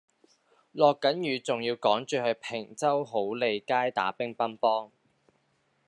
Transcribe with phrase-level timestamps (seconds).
[0.71, 4.91] 落緊雨仲要趕住去坪洲好利街打乒乓波